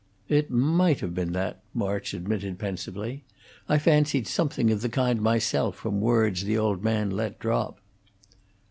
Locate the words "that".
1.33-1.61